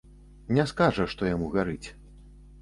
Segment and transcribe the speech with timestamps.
[0.57, 1.87] Не скажа, што яму гарыць.